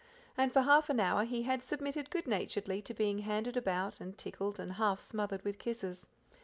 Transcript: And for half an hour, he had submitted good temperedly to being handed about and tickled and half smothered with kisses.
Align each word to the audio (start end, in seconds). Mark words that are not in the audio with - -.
And 0.35 0.51
for 0.51 0.61
half 0.61 0.89
an 0.89 0.99
hour, 0.99 1.25
he 1.25 1.43
had 1.43 1.61
submitted 1.61 2.09
good 2.09 2.25
temperedly 2.25 2.83
to 2.85 2.93
being 2.95 3.19
handed 3.19 3.55
about 3.55 4.01
and 4.01 4.17
tickled 4.17 4.59
and 4.59 4.73
half 4.73 4.99
smothered 4.99 5.43
with 5.43 5.59
kisses. 5.59 6.07